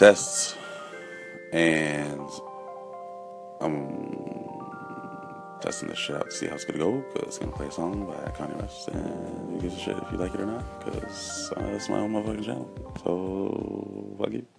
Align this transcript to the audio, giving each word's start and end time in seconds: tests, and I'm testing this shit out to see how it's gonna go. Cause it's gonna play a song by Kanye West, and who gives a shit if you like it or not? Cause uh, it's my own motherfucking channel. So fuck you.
tests, 0.00 0.56
and 1.52 2.26
I'm 3.60 3.76
testing 5.60 5.90
this 5.90 5.98
shit 5.98 6.16
out 6.16 6.30
to 6.30 6.34
see 6.34 6.46
how 6.46 6.54
it's 6.54 6.64
gonna 6.64 6.78
go. 6.78 7.02
Cause 7.12 7.24
it's 7.26 7.38
gonna 7.38 7.52
play 7.52 7.66
a 7.66 7.70
song 7.70 8.06
by 8.06 8.14
Kanye 8.30 8.56
West, 8.62 8.88
and 8.88 9.50
who 9.50 9.60
gives 9.60 9.76
a 9.76 9.78
shit 9.78 9.98
if 9.98 10.10
you 10.10 10.16
like 10.16 10.32
it 10.32 10.40
or 10.40 10.46
not? 10.46 10.64
Cause 10.80 11.52
uh, 11.54 11.64
it's 11.74 11.90
my 11.90 11.98
own 11.98 12.14
motherfucking 12.14 12.46
channel. 12.46 12.70
So 13.04 14.16
fuck 14.18 14.32
you. 14.32 14.46